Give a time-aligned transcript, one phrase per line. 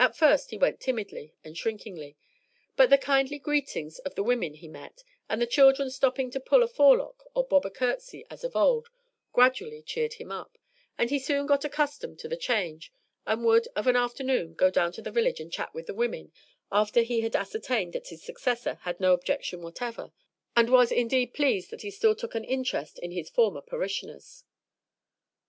[0.00, 2.16] At first he went timidly and shrinkingly,
[2.74, 6.64] but the kindly greetings of the women he met, and the children stopping to pull
[6.64, 8.88] a forelock or bob a courtesy as of old,
[9.32, 10.58] gradually cheered him up,
[10.98, 12.92] and he soon got accustomed to the change,
[13.28, 16.32] and would of an afternoon go down to the village and chat with the women,
[16.72, 20.10] after he had ascertained that his successor had no objection whatever,
[20.56, 24.42] and was, indeed, pleased that he still took an interest in his former parishioners.